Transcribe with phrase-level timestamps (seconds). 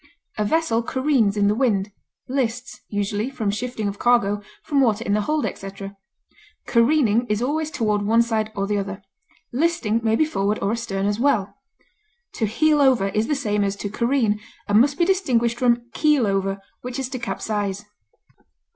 [0.39, 1.91] A vessel careens in the wind;
[2.27, 5.95] lists, usually, from shifting of cargo, from water in the hold, etc.
[6.65, 9.03] Careening is always toward one side or the other;
[9.53, 11.53] listing may be forward or astern as well.
[12.33, 16.25] To heel over is the same as to careen, and must be distinguished from "keel
[16.25, 17.85] over," which is to capsize.